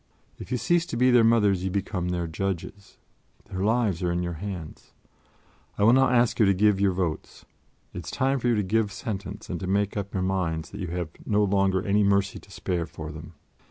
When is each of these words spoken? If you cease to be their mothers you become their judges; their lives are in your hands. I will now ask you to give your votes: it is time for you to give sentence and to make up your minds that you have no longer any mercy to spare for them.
If 0.39 0.51
you 0.51 0.57
cease 0.57 0.87
to 0.87 0.97
be 0.97 1.11
their 1.11 1.23
mothers 1.23 1.63
you 1.63 1.69
become 1.69 2.09
their 2.09 2.25
judges; 2.25 2.97
their 3.51 3.59
lives 3.59 4.01
are 4.01 4.11
in 4.11 4.23
your 4.23 4.33
hands. 4.41 4.93
I 5.77 5.83
will 5.83 5.93
now 5.93 6.09
ask 6.09 6.39
you 6.39 6.47
to 6.47 6.55
give 6.55 6.79
your 6.81 6.91
votes: 6.91 7.45
it 7.93 8.03
is 8.05 8.09
time 8.09 8.39
for 8.39 8.47
you 8.47 8.55
to 8.55 8.63
give 8.63 8.91
sentence 8.91 9.47
and 9.47 9.59
to 9.59 9.67
make 9.67 9.95
up 9.95 10.11
your 10.15 10.23
minds 10.23 10.71
that 10.71 10.81
you 10.81 10.87
have 10.87 11.09
no 11.27 11.43
longer 11.43 11.83
any 11.85 12.01
mercy 12.03 12.39
to 12.39 12.49
spare 12.49 12.87
for 12.87 13.11
them. 13.11 13.35